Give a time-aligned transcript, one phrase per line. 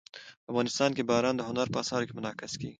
[0.51, 2.69] افغانستان کې باران د هنر په اثار کې منعکس کېږي.